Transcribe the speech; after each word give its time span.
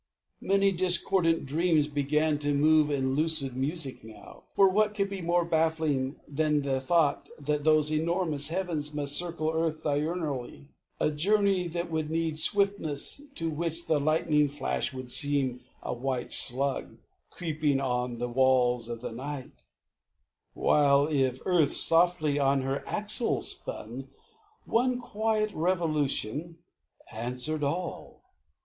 Many 0.41 0.71
discordant 0.71 1.45
dreams 1.45 1.87
Began 1.87 2.39
to 2.39 2.55
move 2.55 2.89
in 2.89 3.13
lucid 3.13 3.55
music 3.55 4.03
now. 4.03 4.45
For 4.55 4.67
what 4.67 4.95
could 4.95 5.11
be 5.11 5.21
more 5.21 5.45
baffling 5.45 6.15
than 6.27 6.63
the 6.63 6.81
thought 6.81 7.29
That 7.39 7.63
those 7.65 7.93
enormous 7.93 8.47
heavens 8.47 8.95
must 8.95 9.15
circle 9.15 9.51
earth 9.53 9.83
Diurnally 9.83 10.69
a 10.99 11.11
journey 11.11 11.67
that 11.67 11.91
would 11.91 12.09
need 12.09 12.39
Swiftness 12.39 13.21
to 13.35 13.51
which 13.51 13.85
the 13.85 13.99
lightning 13.99 14.47
flash 14.47 14.91
would 14.91 15.11
seem 15.11 15.61
A 15.83 15.93
white 15.93 16.33
slug 16.33 16.97
creeping 17.29 17.79
on 17.79 18.17
the 18.17 18.27
walls 18.27 18.89
of 18.89 19.03
night; 19.13 19.65
While, 20.55 21.05
if 21.09 21.41
earth 21.45 21.75
softly 21.75 22.39
on 22.39 22.63
her 22.63 22.83
axle 22.87 23.43
spun 23.43 24.07
One 24.65 24.99
quiet 24.99 25.51
revolution 25.53 26.57
answered 27.11 27.63
all. 27.63 28.23